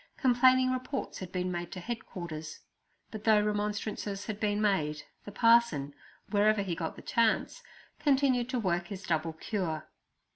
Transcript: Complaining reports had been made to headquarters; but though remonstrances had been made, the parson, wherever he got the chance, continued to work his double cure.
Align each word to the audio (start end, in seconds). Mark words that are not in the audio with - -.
Complaining 0.17 0.71
reports 0.71 1.19
had 1.19 1.31
been 1.31 1.51
made 1.51 1.71
to 1.73 1.79
headquarters; 1.79 2.61
but 3.11 3.23
though 3.23 3.39
remonstrances 3.39 4.25
had 4.25 4.39
been 4.39 4.59
made, 4.59 5.03
the 5.25 5.31
parson, 5.31 5.93
wherever 6.31 6.63
he 6.63 6.73
got 6.73 6.95
the 6.95 7.03
chance, 7.03 7.61
continued 7.99 8.49
to 8.49 8.57
work 8.59 8.87
his 8.87 9.03
double 9.03 9.33
cure. 9.33 9.87